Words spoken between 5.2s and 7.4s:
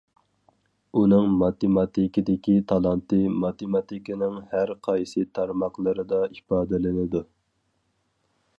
تارماقلىرىدا ئىپادىلىنىدۇ.